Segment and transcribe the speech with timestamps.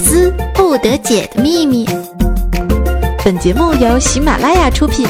[0.00, 1.84] 思不得解的秘密。
[3.22, 5.06] 本节目由喜马拉雅出品。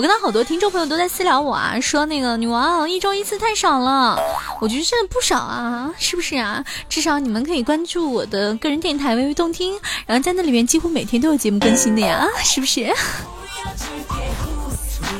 [0.00, 4.18] 我跟到好多听众朋友都在私聊我啊，说那个女王一周一次太少了，
[4.58, 6.64] 我觉得真的不少啊，是不是啊？
[6.88, 12.90] 至少你们可以关注我的个人电台微微动听，然后在那里面几乎每天都有节目更新的呀，是不是？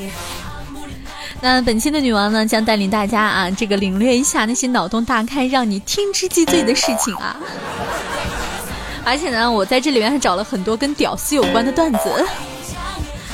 [1.43, 7.37] 那本期的女王呢，将带领大家啊，这个领略一下那些脑洞大开、让你听之即醉的事情啊。
[9.05, 12.27] 而且呢，我在这里面还找了很多跟屌丝有关的段子。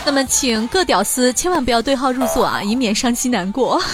[0.07, 3.83] 那么，请各屌丝千万不要对号入座啊，以免伤心难过。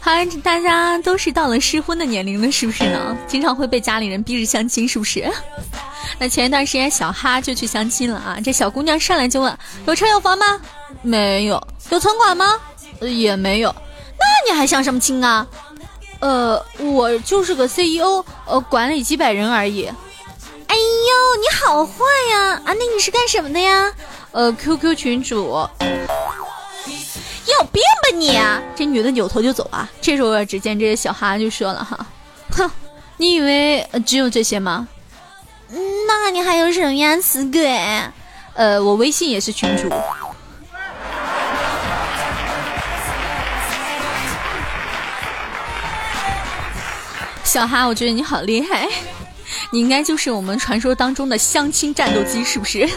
[0.00, 3.16] 好像大家都是到了适婚的年龄了，是不是呢？
[3.26, 5.30] 经常会被家里人逼着相亲，是不是？
[6.18, 10.58] 那前一段时间小哈就去相亲了啊，这小姑娘上来就问：有车有房吗？
[11.02, 11.62] 没有。
[11.90, 12.58] 有存款吗？
[13.00, 13.74] 也没有。
[14.18, 15.46] 那你还相什么亲啊？
[16.24, 19.84] 呃，我就是个 CEO，呃，管理几百人而已。
[19.84, 21.92] 哎呦，你好坏
[22.30, 22.52] 呀！
[22.64, 23.92] 啊，那你是干什么的呀？
[24.32, 25.68] 呃，QQ 群主。
[27.46, 28.40] 有病吧你！
[28.74, 29.86] 这女的扭头就走啊。
[30.00, 32.06] 这时候只见这个小哈就说了哈，
[32.52, 32.70] 哼，
[33.18, 34.88] 你以为只有这些吗？
[35.68, 37.68] 那你还有什么呀，死鬼？
[38.54, 39.90] 呃，我微信也是群主。
[47.54, 48.88] 小哈，我觉得你好厉害，
[49.70, 52.84] 你应该就是我们传说当中的相亲战斗机，是不是？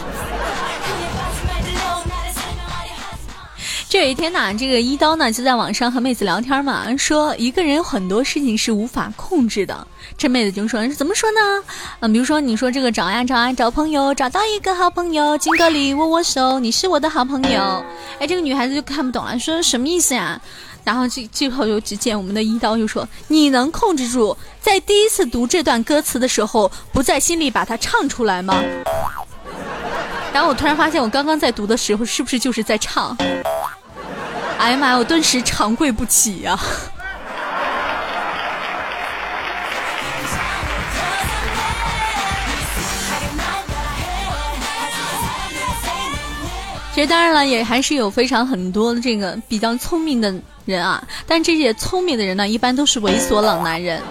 [3.88, 9.86] 这有一天呢，这个一刀呢就在网上和妹子聊天嘛，说一个人有很多事情是无法控制的。
[10.16, 11.38] 这妹子就说：“怎么说呢？
[12.00, 17.80] 嗯，比如说你说这个找呀找啊找朋友，找到一个好朋友，敬个礼，握握手，你是我的好朋友。”
[18.18, 20.40] 哎，这个女孩子就看不懂了，说什么意思呀？
[20.84, 28.54] 然后这最后又只见我们的一刀就说：“你能控制住在第一次读这段歌词的时候，不在心里把它唱出来吗？”
[30.32, 33.16] 然后我突然发现，我刚刚在读的时候是不是就是在唱？
[34.58, 34.96] 哎呀妈呀！
[34.96, 36.58] 我顿时长跪不起呀！
[46.94, 50.34] 其实当然了，也还是有非常很多的这个比较聪明的
[50.68, 54.02] 人啊，但这些聪明的人呢，一般都是猥琐老男人。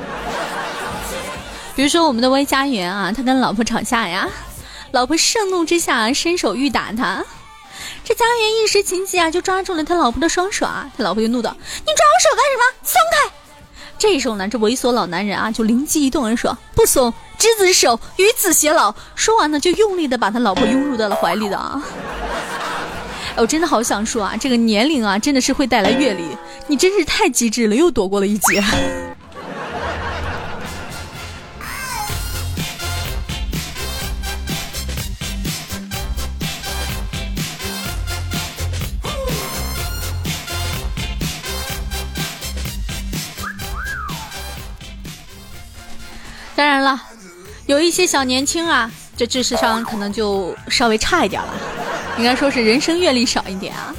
[1.75, 4.27] 比如说我们的魏家园啊，他跟老婆吵架呀，
[4.89, 7.23] 老婆盛怒之下伸手欲打他，
[8.03, 12.63] 这家园一时情急啊，就抓住了他老婆的双手啊，他老婆就怒道：“你抓我手干什么？
[12.81, 13.35] 松开！”
[13.99, 21.79] 这时候呢，这猥琐老男人啊，就灵机一动，人说：“不松，执子之手，与子偕老。”说完呢，就用力的把他老婆拥入到了怀里的啊。
[23.37, 26.23] 我真的好想说啊，这个年龄啊，真的是会带来阅历。
[26.69, 28.61] 你真是太机智了，又躲过了一劫。
[46.53, 46.99] 当然了，
[47.67, 51.53] 有一些小年轻啊，这知识上可能就稍微差一点了。
[52.17, 53.95] 应该说是人生阅历少一点啊。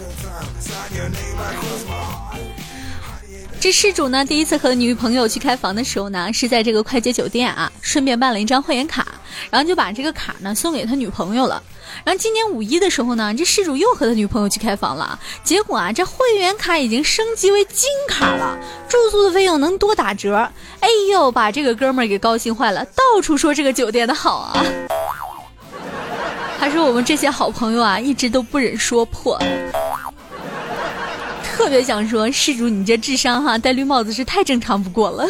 [3.60, 9.04] 这事主呢，第一次和女朋友去开房的时候呢，是在这个快捷酒店啊，顺便办了一张会员卡，
[9.50, 11.60] 然后就把这个卡呢送给他女朋友了。
[12.04, 18.56] 然后今年五一的时候呢，这事主又和他女朋友去开房了，结果啊，这会员卡已经升级为金卡了，
[18.88, 20.48] 住宿的费用能多打折。
[20.78, 24.64] 哎呦，把这个哥们儿给高兴坏了，到处说这个酒店的好啊。
[26.60, 29.36] 还说我们这些好朋友啊，一直都不忍说破，
[31.58, 35.28] 特别想说，施主你这智商哈，戴绿帽子是太正常不过了。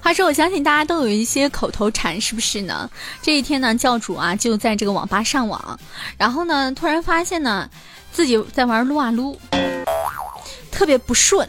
[0.00, 2.88] 话说我相信大家都有一些口头禅，是不是呢？
[3.20, 5.78] 这一天呢，教主啊就在这个网吧上网，
[6.16, 7.68] 然后呢，突然发现呢，
[8.10, 9.38] 自己在玩撸啊撸。
[10.78, 11.44] 特别不顺。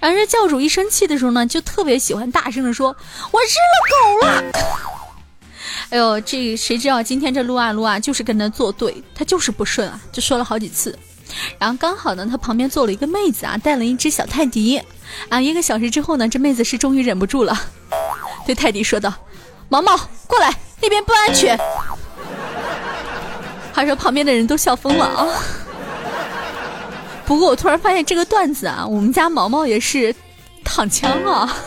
[0.00, 2.96] 然后这教主一生气的时候呢，就特别喜欢大声的说
[3.30, 4.42] ：“我日了狗了！”
[5.92, 10.98] 哎呦，这谁知道今天这撸啊撸啊就是跟他作对，他就是不顺啊，就说了好几次。
[11.58, 14.80] 然后刚好呢，他旁边坐了一个妹子啊，带了一只小泰迪。
[15.28, 17.60] 啊，一个小时之后呢，这妹子是终于忍不住了，
[18.46, 19.12] 对泰迪说道
[19.68, 19.94] ：“毛毛，
[20.26, 21.58] 过来，那边不安全。”
[23.74, 25.28] 话说旁边的人都笑疯了啊。
[27.30, 30.12] 不过我突然发现这个段子啊，我们家毛毛也是
[30.64, 31.56] 躺枪啊。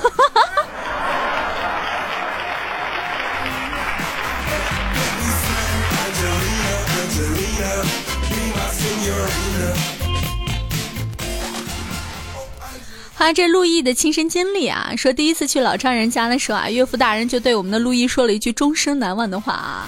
[13.17, 19.87] 啊，这陆毅的亲身经历啊，说第一次去老丈人家的时候啊，岳父大人就对我们的陆毅说了一句终生难忘的话啊，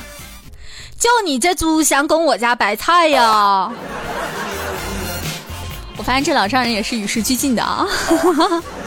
[0.98, 3.70] 就你这祖相公我家白菜呀。
[5.98, 7.86] 我发现这老丈人也是与时俱进的啊。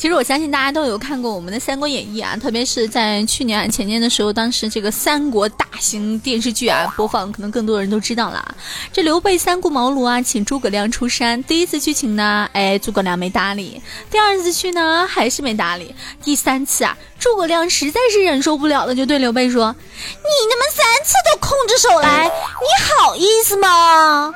[0.00, 8.54] 其实我相信大家都有看过我们的《三国演义》啊，特别是在去年、前年的时候，当时这个三国大型电视剧啊播放，可能更多人都知道了。
[8.94, 11.44] 这刘备三顾茅庐啊，请诸葛亮出山。
[11.44, 13.78] 第一次去请呢，哎，诸葛亮没搭理；
[14.10, 15.94] 第二次去呢，还是没搭理；
[16.24, 24.34] 第三次啊，诸葛亮实在是忍受不了了，就对刘备说：“你他妈三次都空着手来，你好意思吗？”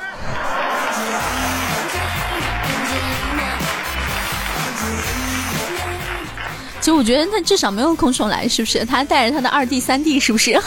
[6.84, 8.84] 其实我觉得他至少没有空手来，是不是？
[8.84, 10.52] 他带着他的二弟三弟，是不是？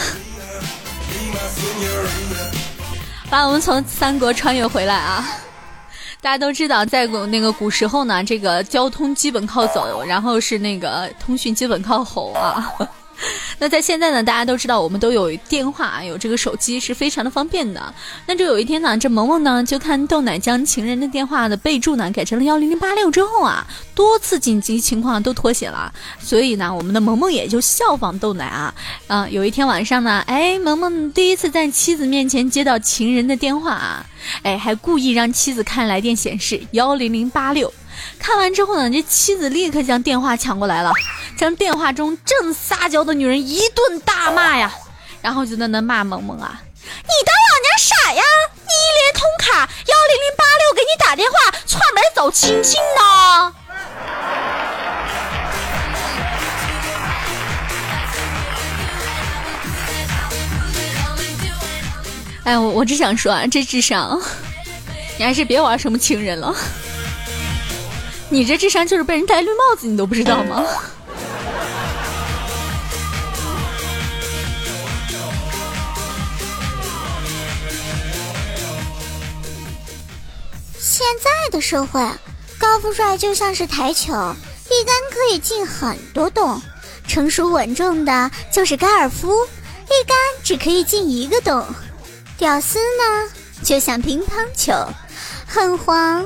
[3.29, 5.23] 把我们从三国穿越回来啊！
[6.19, 12.73] 大家都知道，在古那个古时候呢，这个交通基本靠走，然后是那个通讯基本靠吼啊。
[13.59, 17.93] 那在现在呢，大家都知道我们都有电话，有这个手机是非常的方便的。
[18.27, 23.65] 那就有一天呢，这萌萌呢就看豆奶将情人的电话的备注呢改成了幺零零八六之后啊，
[23.95, 25.91] 多次紧急情况都脱险了。
[26.19, 28.73] 所以呢，我们的萌萌也就效仿豆奶啊，
[29.07, 34.05] 啊，有一天晚上呢，哎，萌萌第一次在妻子面前接到情人的电话啊，
[34.43, 37.73] 哎，还故意让妻子看来电显示幺零零八六。
[38.19, 40.91] 看完之后呢，这妻子立刻将电话抢过来了，
[41.37, 44.73] 将电话中正撒娇的女人一顿大骂呀，
[45.21, 48.23] 然后就在那骂萌萌啊，你当老娘傻呀？
[48.55, 53.53] 你一联通卡幺零零八六给你打电话串门走亲戚呢？
[62.43, 64.21] 哎，我我只想说啊，这智商，
[65.17, 66.55] 你还是别玩什么情人了。
[68.29, 70.65] 你这智商就是被人戴绿帽子，你都不知道吗？
[80.77, 82.01] 现在的社会，
[82.59, 86.59] 高富帅就像是台球，一杆可以进很多洞；
[87.07, 89.31] 成熟稳重的就是高尔夫，
[89.85, 91.63] 一杆只可以进一个洞；
[92.37, 93.31] 屌丝呢，
[93.63, 94.73] 就像乒乓球，
[95.47, 96.25] 很黄。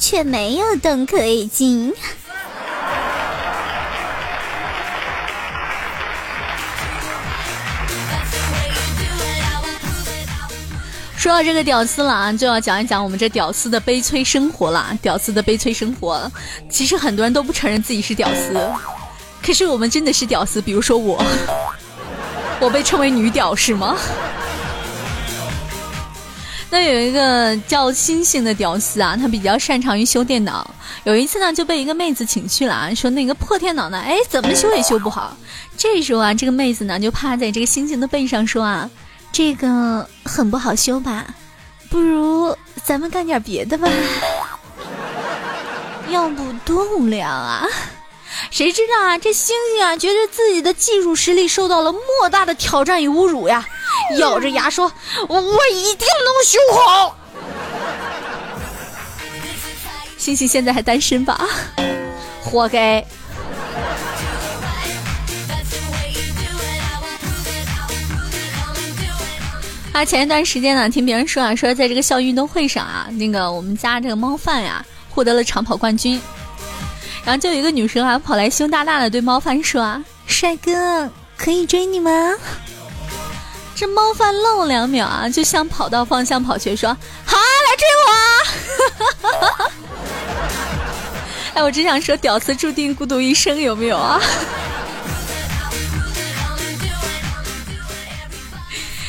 [0.00, 1.92] 却没有洞可以进。
[11.16, 14.96] 说到这个屌丝了啊，就要讲一讲我们这屌丝的悲催生活了。
[15.02, 16.32] 屌丝的悲催生活，
[16.70, 18.58] 其实很多人都不承认自己是屌丝，
[19.44, 20.62] 可是我们真的是屌丝。
[20.62, 21.22] 比如说我，
[22.58, 23.94] 我被称为女屌是吗？
[26.70, 30.68] 那有一个叫星星的屌丝啊，他比较擅长于修电脑。
[31.04, 35.36] 有一次呢，就被一个妹子请去了啊，说那个破电脑呢，哎，怎么修也修不好。
[35.76, 38.88] 这时候啊，这个妹子呢就趴在这个星星的背上说啊，
[39.32, 41.26] 这个很不好修吧？
[41.90, 43.88] 不如咱们干点别的吧？
[46.08, 47.66] 要不多无聊啊！
[48.50, 53.66] 谁知道啊，这星星啊，觉得自己的技术实力受到了莫大的挑战与侮辱呀。
[54.18, 54.90] 咬着牙说
[55.28, 57.16] ：“我我一定能修好。”
[60.18, 61.48] 星星现在还单身吧？
[62.42, 63.04] 活该！
[69.92, 76.20] 啊，前一段时间呢，听别人说啊，说在这个校运动会上啊，那个我们家这个猫饭呀获得了长跑冠军，
[77.30, 82.10] 然后就有一个女生啊跑来凶大大的对猫饭说：“啊，帅哥，可以追你吗？”
[83.76, 86.88] 这猫饭愣了两秒啊，就向跑道方向跑去，说
[87.24, 88.10] ：“好啊，来追我！”
[91.54, 94.20] 哎，我只想说，屌丝注定孤独一生，有没有啊？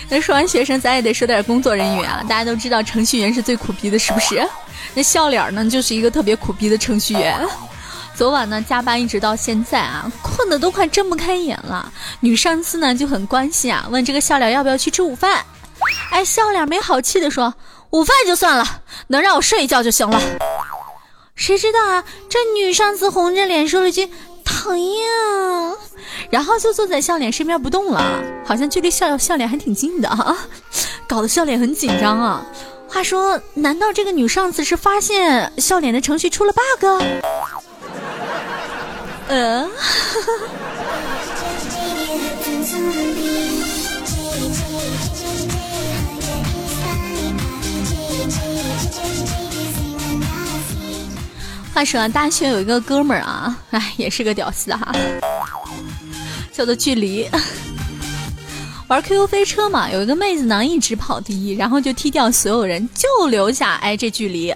[0.09, 2.23] 那说完学生，咱也得说点工作人员啊。
[2.29, 4.47] 大家都知道，程序员是最苦逼的，是不是？
[4.93, 7.35] 那笑脸呢，就是一个特别苦逼的程序员。
[8.21, 11.91] 昨晚呢，加班一直到现在啊，困得都快睁不开眼了。
[12.19, 15.43] 女上司呢就很关心啊，问这个笑脸要不要去吃午饭。
[16.11, 17.51] 哎，笑脸没好气的说
[17.89, 20.21] ：“午饭就算了，能让我睡一觉就行了。”
[21.33, 24.07] 谁知道啊，这女上司红着脸说了句
[24.45, 25.03] ：“讨厌。”
[26.29, 28.03] 然后就坐在笑脸身边不动了，
[28.45, 30.37] 好像距离笑笑脸还挺近的啊，
[31.07, 32.45] 搞得笑脸很紧张啊。
[32.87, 37.03] 话说，难道这个女上司是发现笑脸的程序出了 bug？
[39.31, 39.65] 呃。
[51.73, 54.93] 话说啊，大学有一个哥们儿啊，哎，也是个屌丝哈，
[56.51, 57.25] 叫做距离。
[58.89, 64.53] 玩 QQ 飞车嘛，有一个妹子呢一直跑第一，然后就踢掉所有人，就留下哎这距离。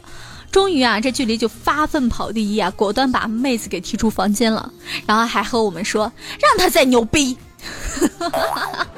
[0.55, 4.71] 终于啊，这距离就发奋跑第一啊，果断把妹子给踢出房间了，
[5.05, 6.09] 然后还和我们说
[6.39, 7.35] 让他再牛逼。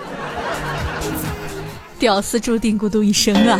[1.97, 3.59] 屌丝注定孤独一生啊。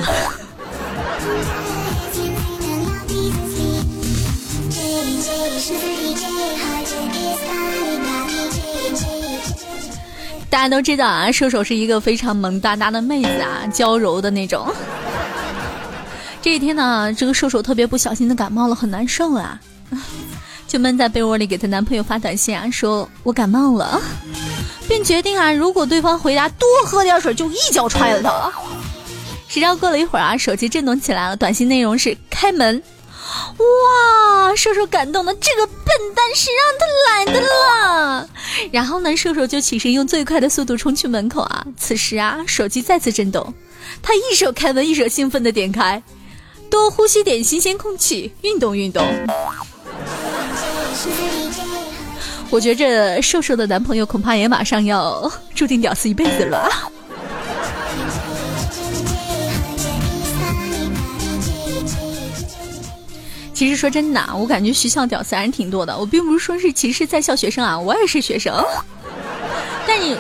[10.52, 14.72] 大家都知道啊，射手是一个非常萌哒哒的妹子啊，娇柔的那种。
[16.42, 19.60] 这一天呢，这个瘦瘦特别不小心的感冒了，很难受啊，
[20.68, 24.02] 就闷在被窝里给她男朋友发短信啊，说我感冒了，
[24.88, 28.52] 并决定啊，如果对方回答多喝点水，就一脚踹了他。
[29.50, 32.82] 谁知道过了一会儿啊，手机震动起来了，短信内容是开门。
[33.58, 38.30] 哇，瘦瘦感动的这个笨蛋是让他来的了。
[38.72, 41.66] 然后呢，瘦瘦就起身用最快的速度冲去门口啊。
[41.76, 43.54] 此时啊，手机再次震动，
[44.02, 46.02] 他一手开门，一手兴奋的点开，
[46.70, 49.04] 多呼吸点新鲜空气，运动运动。
[52.50, 56.70] 我觉着瘦瘦的男朋友恐怕也马上要注定屌丝一辈子了。
[63.54, 65.98] 其实说真的，我感觉学校屌丝还是挺多的。
[65.98, 68.54] 我并不是说是歧视在校学生啊，我也是学生。
[69.88, 70.16] 但你，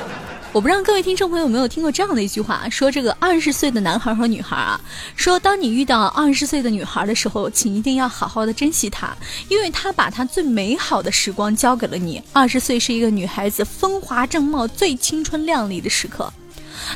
[0.57, 4.81] 我不知道各位听众朋友有没有听过这样的一句话，说这个二十岁的男孩和女孩啊，
[5.15, 9.15] 说当你遇到二十岁的女孩的时候，请一定要好好的珍惜她，
[9.49, 12.19] 因为她把她最美好的时光交给了你。
[12.33, 16.33] 二十岁是一个女孩子风华正茂、最青春靓丽的时刻。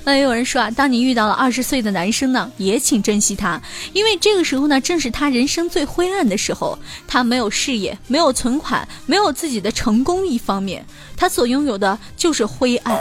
[0.03, 3.61] 那也有人说啊，当你遇到了二十岁的男生呢，也请珍惜他，
[3.93, 6.79] 因为这个时候呢，正是他人生最灰暗的时候。
[7.07, 10.83] 他没有事业，没有存款，没有自己的成功一方面，
[11.15, 12.99] 他所拥有的就是灰暗，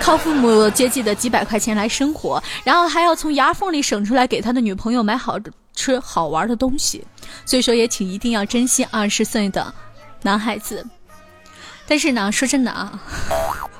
[0.00, 5.38] 靠父母接济的几百块钱来生活，然后还要从牙缝里省出来给他的女朋友买好
[5.74, 7.04] 吃好玩的东西。
[7.44, 9.72] 所以说，也请一定要珍惜二十岁的
[10.22, 10.84] 男孩子。
[11.86, 12.98] 但是呢，说真的啊。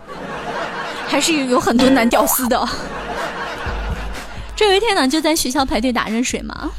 [1.08, 2.68] 还是有很多男屌丝的。
[4.54, 6.70] 这有一天呢，就在学校排队打热水嘛，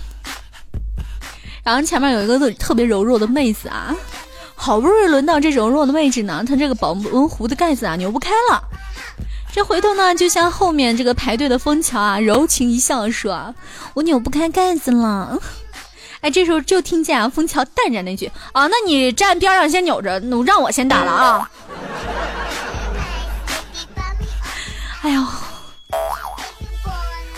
[1.63, 3.93] 然后前面有一个特别柔弱的妹子啊，
[4.63, 8.63] 好不容易轮到这柔弱的位置呢，他这个保温壶的盖子啊扭不开了，
[9.51, 13.55] 这回头呢就像后面这个排队的枫桥啊柔情一笑说
[13.95, 15.35] ：“我扭不开盖子了。”
[16.21, 21.49] 哎，这时候就听见啊枫桥淡然那句：“啊，那你站边上先扭着，让我先打了啊。”
[25.01, 25.25] 哎呦，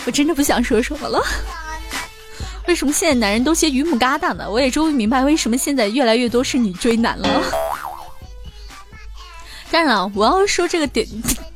[0.04, 1.24] 我真的不想说什么了。
[2.66, 4.50] 为什么现在男人都些榆木疙瘩呢？
[4.50, 7.42] 我也终于明白为什么现在越来越多是女追男了。
[9.70, 11.04] 当然了，我要说这个屌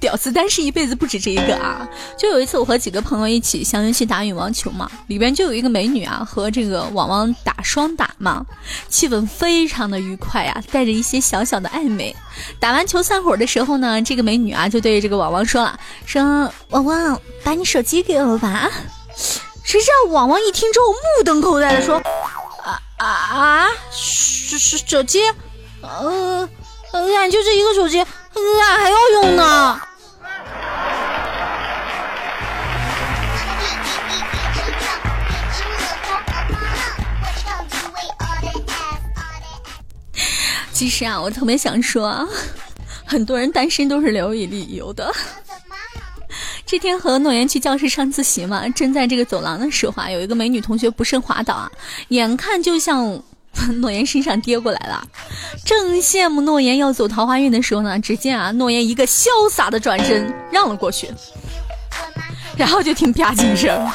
[0.00, 1.88] 屌丝单是一辈子不止这一个啊！
[2.18, 8.44] 就有一次，我和几个朋友一起相约去打羽毛球嘛，里边就有一个美女啊，和这个网网打双打嘛，
[8.88, 12.14] 气氛非常的愉快啊，带着一些小小的暧昧。
[12.58, 18.68] 打完球散伙的时候呢，这个美女啊就对这个网网说了：“说网网，把你手机给我吧。”
[19.68, 21.98] 谁知道网网一听之后目瞪口呆的说
[22.64, 25.20] ：“啊啊啊，手手手机，
[25.82, 26.48] 呃。”
[26.90, 29.78] 俺就这一个手机，俺还要用呢。
[40.72, 42.26] 其实啊，我特别想说啊，
[43.04, 45.14] 很多人单身都是留有理由的。
[46.70, 51.72] 这天和诺言去教室上自习嘛，正在这个走廊的时候啊，有一个美女同学不慎滑倒啊，
[52.08, 53.20] 眼看就像。
[53.80, 55.04] 诺言身上跌过来了。
[55.64, 61.08] 正羡慕诺言要走桃花运的时候呢，只见啊，诺言一个潇洒的转身让了过去，
[62.56, 63.90] 然后就听吧唧一声。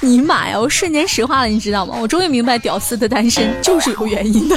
[0.00, 0.58] 你妈呀！
[0.58, 1.96] 我瞬间石化了，你知道吗？
[2.00, 4.56] 我终于明白屌丝的单身就是有原因的。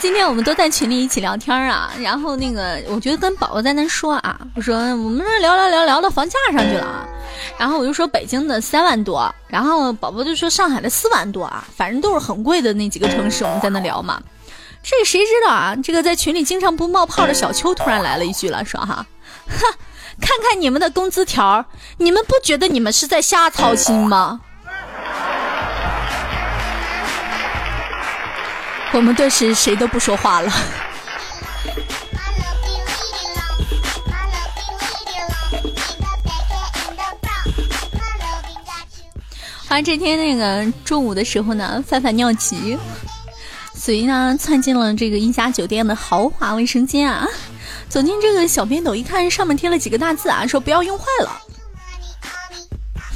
[0.00, 7.06] 今天我们都在群里一起聊天啊，然后那个我觉得跟宝宝在那说啊，我说我们这聊聊聊聊到房价上去了啊，
[7.58, 14.18] 然后我就说北京的三万多，然后宝宝就说上海的四万多啊，反正都是很贵的那几个城市，我们在那聊嘛。
[14.82, 15.76] 这谁知道啊？
[15.84, 19.04] 这个在群里经常不冒泡的小秋突然来了一句了，说哈，
[19.48, 19.58] 哼，
[20.18, 21.62] 看看你们的工资条，
[21.98, 24.40] 你们不觉得你们是在瞎操心吗？
[28.92, 30.52] 我们顿时谁都不说话了。
[39.68, 42.76] 啊，这天那个中午的时候呢，范范尿急。
[43.72, 47.26] 所以呢，窜进了这个一家酒店的豪华卫生间啊！
[47.88, 51.40] 走进这个小便斗，一看上面贴了几个大字啊，说不要用坏了。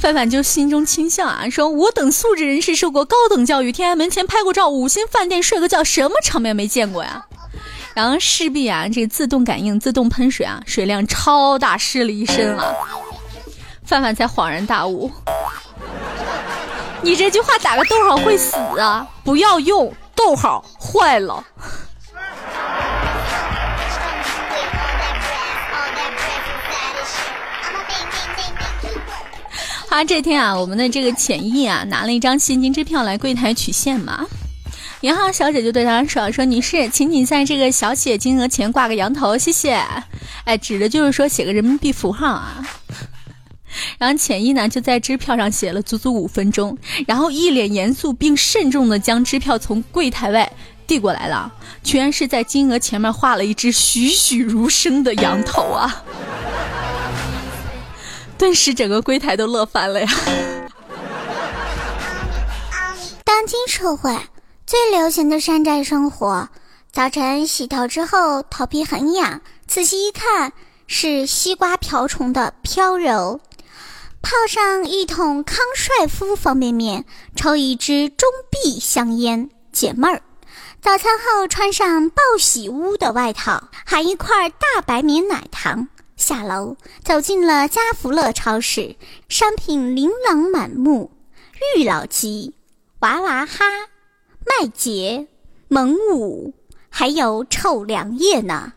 [0.05, 7.25] 范范就心中轻笑啊，说我等素质人士受过高等教育，天安门前拍过照，五星饭店睡个觉，什么场面没见过呀？
[7.95, 12.71] 然后势必啊，这自动感应、自动喷水啊，水量超大，湿了一身啊。
[13.83, 15.09] 范范才恍然大悟，
[17.01, 19.07] 你这句话打个逗号会死啊！
[19.23, 19.91] 不要用。
[20.15, 21.43] 逗号坏了。
[29.95, 34.25] 啊，这天啊，我们的这个浅意啊，拿了一张现金支票来柜台取现嘛。
[34.99, 39.81] 银行小姐就对他说：“说女士，请你在这个小写金额前挂个羊头，谢谢。”
[40.43, 42.61] 哎，指的就是说写个人民币符号啊。
[43.97, 50.51] 然后浅意呢，就在支票上写了足足五分钟，然后一脸严肃并慎重的将支票从柜台外
[50.85, 51.49] 递过来了，
[51.83, 56.03] 居然是在金额前面画了一只栩栩如生的羊头啊！
[58.37, 60.07] 顿时整个柜台都乐翻了呀！
[63.23, 64.17] 当今社会
[64.65, 66.49] 最流行的山寨生活，
[66.91, 70.53] 早晨洗头之后头皮很痒，仔细一看
[70.87, 73.39] 是西瓜瓢虫的飘柔。
[74.21, 80.21] 泡上一桶康帅夫方便面，抽一支中壁香烟解闷儿。
[80.81, 85.87] 早餐后穿上报喜屋的外套，含一块大白棉奶糖。
[86.15, 88.95] 下楼走进了家福乐超市，
[89.27, 91.11] 商品琳琅满目，
[91.75, 92.55] 玉老鸡、
[92.99, 93.65] 娃娃哈、
[94.45, 95.27] 麦杰、
[95.67, 96.53] 蒙五，
[96.89, 98.73] 还有臭凉叶呢。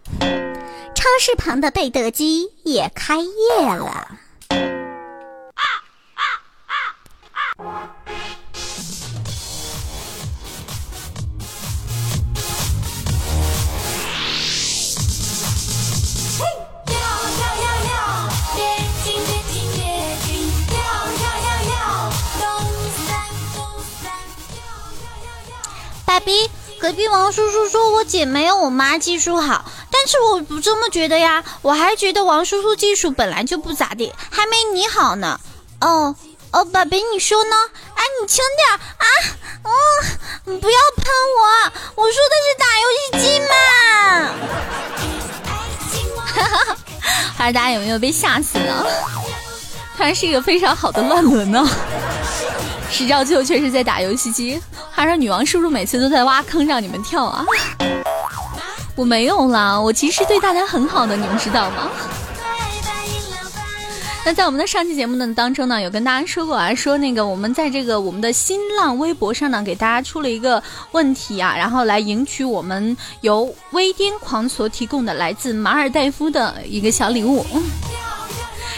[0.95, 4.19] 超市旁的贝德鸡也开业了。
[26.19, 26.51] 爸比，
[26.81, 35.39] 隔壁王叔叔说我姐没有我妈技术好，但是我不这么觉得呀，我还觉得王叔叔技术本来就不咋地，还没你好呢。
[35.81, 36.17] 哦
[36.51, 37.55] 哦，爸比你说呢？
[37.95, 39.07] 哎，你轻点啊！
[39.63, 39.71] 哦，
[40.47, 41.07] 你不要喷
[41.39, 43.55] 我，我说的是打游戏机嘛。
[46.35, 46.75] 哈哈，
[47.37, 48.85] 不知大家有没有被吓死呢？
[49.97, 51.65] 他是一个非常好的乱伦呢。
[52.91, 57.45] 知道最后却是在打游戏机，还是女王叔叔每次都在挖坑让你们跳啊？
[58.97, 61.89] 我没有啦，我其实对大家很好的，你们知道吗？
[64.25, 77.47] 那在我们的上期节目呢当中呢，有跟大家说过啊，说那个我们在这个我们的新浪微博上呢，给大家出了一个问题啊，然后来赢取我们由微癫狂所提供的来自马尔代夫的一个小礼物。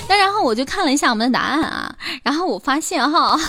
[0.06, 3.40] 那然后我就看了一下我们的答案啊，然后我发现哈。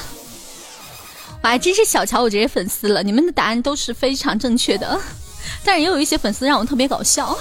[1.44, 3.02] 我还，真是小瞧我这些粉丝了！
[3.02, 5.00] 你们的答案都是非常正确的，
[5.66, 7.36] 但是也有一些粉丝让我特别搞笑。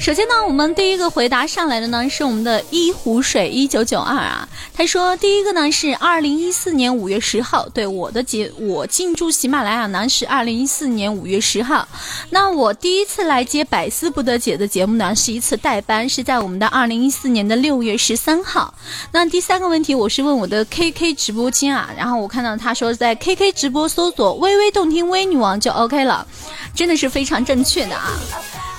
[0.00, 11.86] 首先呢，我们第一个回答上来的呢是我们的一壶水一九九二啊，他说第一个呢是二零一四年五月十号，对我的节我进驻喜马拉雅呢是二零一四年五月十号，
[12.30, 18.72] 那我第一次来接百思不得解的节目呢是一次代班，是在我们的二零一四年的六月十三号。
[19.12, 26.26] 那第三个问题我是问我的 KK 直播间啊，然后我看到他说在 KK 直播搜索微微动听微女王就 OK 了，
[26.74, 28.12] 真的是非常正确的啊。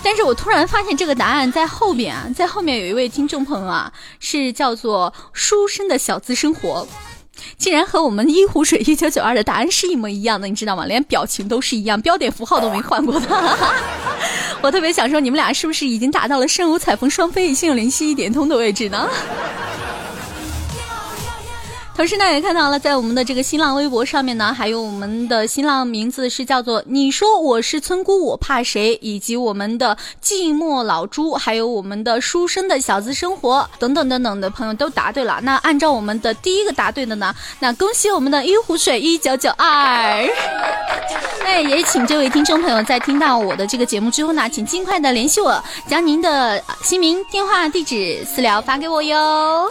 [0.03, 6.87] 但是我突然发现这个答案在后边啊，在后面有一位听众朋友啊，是叫做书生的小资生活，
[7.57, 10.85] 竟然和我们一壶水 一九九二的答案是一模一样的，你知道吗？
[10.85, 13.27] 连表情都是一样，标点符号都没换过的。
[14.61, 19.07] 我特别想说，你们俩是不是已经达到了身无彩凤双飞翼、心有灵犀一点通的位置呢？
[21.99, 35.41] 同时呢，也看到了在我们的这个新浪微博上面呢，还有我们的新浪名字是叫做“你说我是村姑，我怕谁”，以及我们的寂寞老朱，还有我们的书生的小资生活等等等等的朋友都答对了。
[35.43, 40.25] 那按照我们的第一个答对的呢，那恭喜我们的一壶水一九九二。
[41.43, 49.69] 那也请这位听众朋友在听到我的这个节目之后呢，请尽快的联系我，将您的姓名、电话、地址、私聊发给我哟。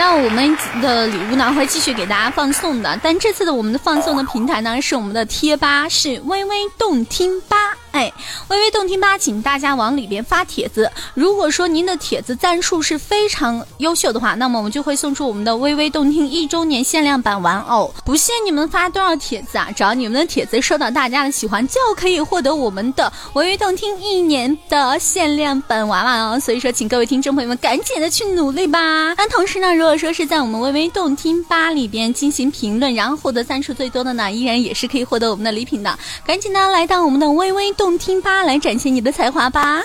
[0.00, 7.76] 那我们的礼物呢会继续给大家放送的，但这次的我们的放送的平台呢是我们的贴吧，是微微动听吧。
[7.92, 8.12] 哎，
[8.48, 10.90] 微微动听吧，请大家往里边发帖子。
[11.14, 17.92] 如果说您的帖子赞数是非常优秀的话，那么我们就会送出我们的微微动听一周年限量版玩偶。
[18.04, 26.38] 不限你们发多少帖子啊，只要你们的帖子受到大家的喜欢，就可以获得我们的微微动听一年的限量版娃娃哦。
[26.38, 28.78] 所以说，请各位听众朋友们赶紧的去努力吧。
[29.14, 35.98] 那同时呢，如果说是在我们微微动听吧里边进行评论，然后获得赞数最多的呢，依然也是可以获得我们的礼品的。
[36.24, 37.74] 赶紧的来到我们的微微。
[37.80, 39.80] 动听吧，来展现你的才华吧！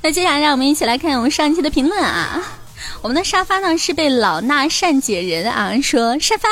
[0.00, 2.40] 那接下来让我们一起来看我们上一期的评论啊。
[3.02, 6.48] 我们的沙发呢是被老衲善解人啊，说沙发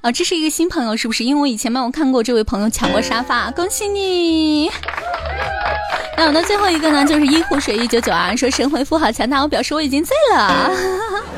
[0.00, 1.22] 啊，这是一个新朋友是不是？
[1.22, 4.68] 因为我以前没有看过这位朋友抢过沙发，恭喜你！
[6.18, 10.72] 那我们的最后一个呢，就是一壶水一九九啊，说神回复好强大，我表示我已经醉了。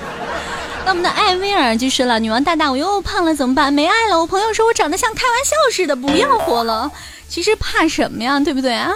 [0.88, 3.70] 那我们的艾薇儿就说了：“女王大大，我又胖了怎么办？
[3.70, 4.18] 没爱了。
[4.18, 6.90] 我朋友说我长得像开玩笑似的，不要活了。
[7.28, 8.40] 其实怕什么呀？
[8.40, 8.90] 对不对啊？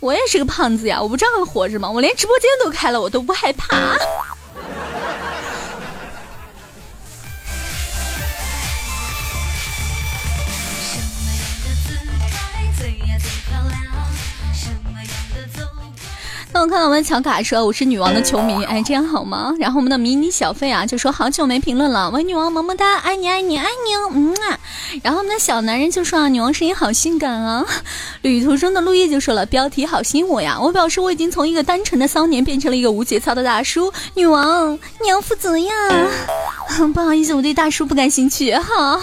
[0.00, 1.90] 我也是个胖子呀，我不照样活着吗？
[1.90, 3.96] 我连直播间都开了，我都不害怕。”
[16.60, 19.54] 我看到我们小卡说我是女王的球迷，哎，这样好吗？
[19.58, 24.58] 然后我们的迷你小费啊就说好久没评论了，喂，女王么么哒，爱你爱你爱你，嗯啊。
[25.02, 27.64] 然后我们的小男人就说啊，女王声音好性感啊。
[28.20, 30.58] 旅途中的陆叶就说了，标题好吸引我呀。
[30.60, 33.90] 我表示我已经从一个单纯的骚年变成了一个无节操的大叔。
[34.12, 35.72] 女王你要负责呀。
[36.92, 38.52] 不好意思，我对大叔不感兴趣。
[38.52, 39.00] 哈。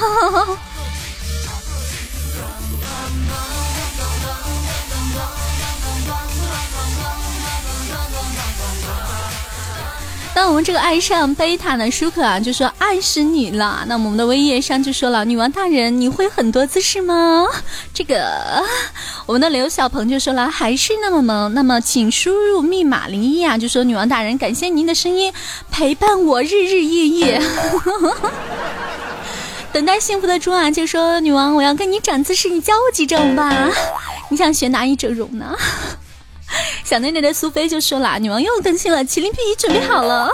[10.38, 13.84] 那我们这个爱上贝塔的舒克啊，就说爱死你了。
[13.88, 17.47] 那我们的威页上就说了，女王大人，你会很多姿势吗？
[17.91, 18.63] 这个，
[19.26, 21.52] 我们的刘小鹏就说了，还是那么萌。
[21.56, 25.34] 那么请输入密码零一啊，就说女王大人，感谢您的声音
[25.71, 27.41] 陪伴我日日夜夜。
[29.73, 33.71] 等待幸福的猪啊，就说女王，我要跟你长姿势，你教我几种吧。
[34.30, 35.56] 你想学哪一种呢？
[36.83, 40.29] 小内内的苏菲就说了：“女王又更新了，麒麟皮准备好了。”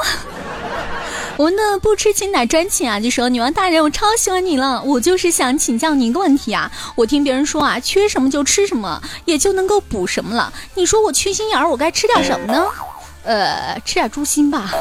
[1.35, 6.71] 我们的不吃青奶专情啊，就说：“女王大人，我超喜欢你了，我就是想请教你一个问题啊。
[6.95, 10.53] 我听别人说啊，缺什么就吃什么，也就能够补什么了。
[10.75, 12.65] 你说我缺心眼儿，我该吃点什么呢？
[13.23, 14.71] 呃，吃点猪心吧。”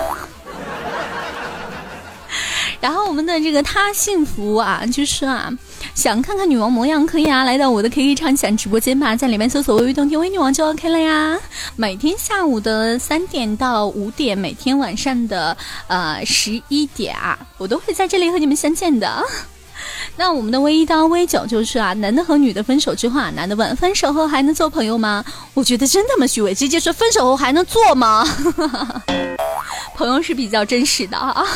[2.82, 5.48] 然后我们的这个他幸福啊，就是啊。
[5.94, 11.38] 想看看女王模样可以啊，来到我的 K K 畅享直播间吧，在里面搜索“微微动听微女王”就 OK 了呀。
[11.76, 19.24] 每天下午的三点到五点，每天晚上的呃十一点啊，我都会在这里和你们相见的。
[20.16, 25.24] 那我们的微一到微九就是啊，男的和女的分手之后啊，男的问分手后还能做朋友吗？
[25.54, 28.26] 我觉得真他妈虚伪，直接说分手后还能做吗？
[29.94, 31.46] 朋友是比较真实的啊。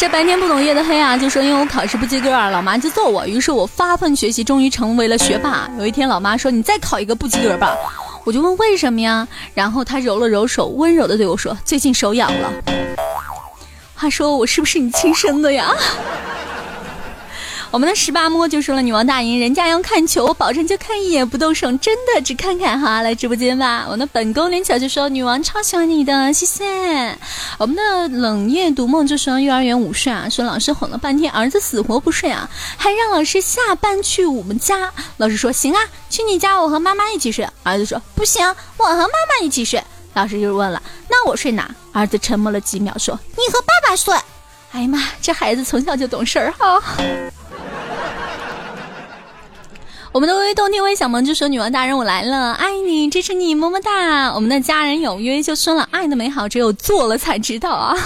[0.00, 3.26] 这白天不懂夜的黑啊，就说因为我考试不及格啊，老妈就揍我。
[3.26, 5.68] 于是我发奋学习，终于成为了学霸。
[5.78, 7.76] 有一天，老妈说：“你再考一个不及格吧。”
[8.24, 9.28] 我就问为什么呀？
[9.52, 12.50] 然后她揉了揉手，温柔的对我说：“最近手痒了。”
[13.94, 15.70] 话说我是不是你亲生的呀？
[17.72, 23.84] 我们的十八摸就说了：“女王大人，人家要看球，我保证就看一眼不动手，真的只看看哈。”来直播间吧。
[23.86, 27.16] 我们的本宫连巧就说：“女王超喜欢你的，谢谢。”
[27.58, 34.92] 我们的冷夜独梦就说：“幼儿园午睡啊，说老师哄了半天，儿子死活不睡啊，还让老师下班去我们家。
[35.18, 37.48] 老师说：行啊，去你家，我和妈妈一起睡。
[37.62, 38.44] 儿子说：不行，
[38.78, 39.80] 我和妈妈一起睡。
[40.14, 41.72] 老师就问了：那我睡哪？
[41.92, 44.12] 儿子沉默了几秒，说：你和爸爸睡。
[44.72, 46.82] 哎呀妈，这孩子从小就懂事儿哈。
[50.12, 57.96] 我们的微微动听微小萌就说：“女王大人，我来了，爱你，支持你，么么哒。”我们的家人有约就说了：“爱的美好，只有做了才知道啊。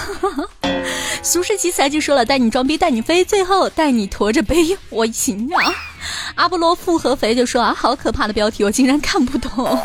[1.24, 5.72] ”俗世奇才就说了：“带你装逼，带你飞，最后带你驮着背，我行啊。”
[6.36, 9.78] 阿波罗复合肥就说：“啊，好可怕的标题，我竟然看不懂。”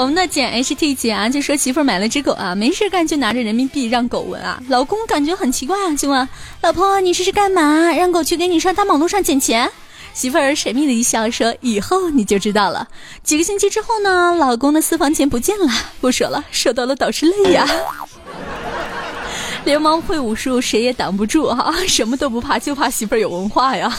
[0.00, 6.26] 我们的简 HT 姐啊就说：“媳妇儿买了只狗啊，没事干就拿着人民币让狗闻啊。”老公感觉很奇怪啊，就问
[6.62, 7.92] ：“老婆，你这是干嘛？
[7.92, 9.70] 让狗去给你上大马路上捡钱？”
[10.14, 12.88] 媳妇儿神秘的一笑说：“以后你就知道了。”
[13.22, 17.68] 几个星期之后呢，老公的私房钱不见了，不说了，说到了倒是泪呀。
[19.66, 23.94] 流氓会武术，谁也挡不住哈，什么都不怕，就怕媳妇儿有文化呀。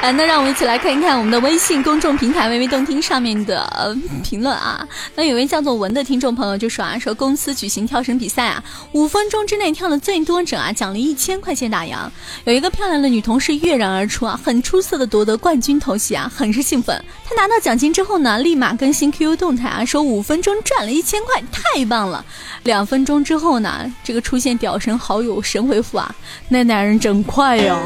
[0.00, 4.86] 啊，那让我们一起来看一看我们的微信公众平台“微微动听”上面的评论啊。
[5.14, 12.08] 那有位叫做文的听众朋友就说啊，说公司举行跳绳比赛啊，五分钟之内跳的最多者啊，奖励一千块钱打烊。
[12.44, 17.04] 有一个漂亮的女同事跃然而出啊，很出色的夺得冠军头衔啊，很是兴奋。
[17.26, 22.24] 她拿到奖金之后呢，立马更新 QQ 动态啊，说五分钟赚了一千块，太棒了。
[22.62, 26.14] 两分钟之后呢，这个出现屌神好友神回复啊，
[26.48, 27.76] 那男人真快呀。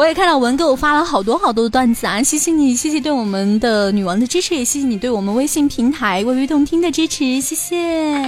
[0.00, 7.76] 我也看到文给我发了好多好多的段子啊，谢谢你，谢谢对我们的女王的支持，也谢谢你对我们微信平台微微动听的支持，谢谢。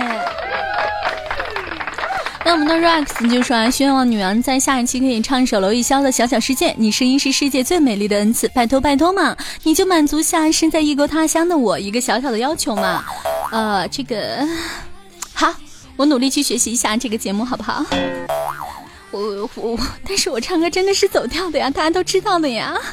[2.44, 13.02] 那我们的 Rex 就说啊，希望女王在下一期可以唱一首娄艺潇的《小小世界》，你声音是世界最美丽的恩赐，拜托拜托嘛，你就满足下身在异国他乡的我一个小小的要求嘛。
[13.50, 14.46] 呃，这个
[15.32, 15.54] 好，
[15.96, 17.82] 我努力去学习一下这个节目，好不好？
[19.12, 22.76] 我我，但是我唱歌真的是走调的呀，大家都知道的呀。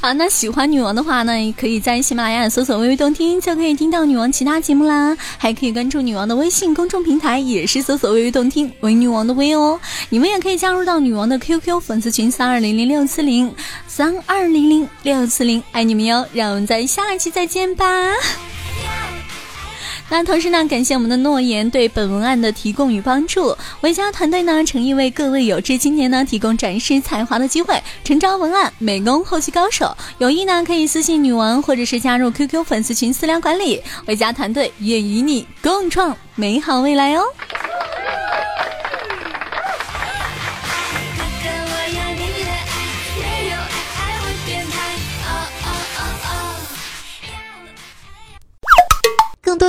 [0.00, 5.16] 好，那喜欢女王的话呢，也可以在喜马拉雅搜索“微微动听”，就可以听到女王其他节目啦。
[5.36, 9.80] 还可以关注女王的微信公众平台，也是搜索“微微动听”，为女王的微哦。
[10.08, 13.52] 你们也可以加入到女王的 QQ 粉丝群三二零零六四零
[13.88, 16.24] 三二零零六四零，爱你们哟！
[16.32, 17.84] 让我们在下一期再见吧。
[20.10, 23.54] 那同时呢，感谢我们的诺言对本文案的提供与帮助。
[23.82, 29.94] 维嘉团队呢，诚意为各位有志青年呢提供展示才华的机会，诚招文案、美工、后期高手。
[30.16, 33.82] 有意呢，可以私信女王，或者是加入 QQ 粉丝群私聊管理。
[34.06, 37.22] 维嘉团队愿与你共创美好未来哦。